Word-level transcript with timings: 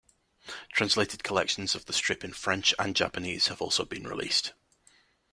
Translated 0.73 1.21
collections 1.23 1.75
of 1.75 1.85
the 1.85 1.93
strip 1.93 2.23
in 2.23 2.33
French 2.33 2.73
and 2.79 2.95
Japanese 2.95 3.49
have 3.49 3.61
also 3.61 3.85
been 3.85 4.07
released. 4.07 4.51